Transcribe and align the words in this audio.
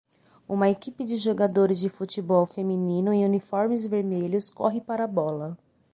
Uma 0.49 0.67
equipe 0.67 1.03
de 1.05 1.15
jogadores 1.15 1.77
de 1.77 1.87
futebol 1.87 2.47
feminino 2.47 3.13
em 3.13 3.23
uniformes 3.23 3.85
vermelhos 3.85 4.49
corre 4.49 4.81
para 4.81 5.03
a 5.03 5.07
bola. 5.07 5.55